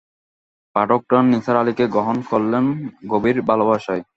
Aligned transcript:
পাঠকরা 0.75 1.19
নিসার 1.23 1.55
আলিকে 1.55 1.85
গ্রহণ 1.87 2.17
করলেন 2.29 2.65
গভীর 3.09 3.37
ভালবাসায়। 3.41 4.03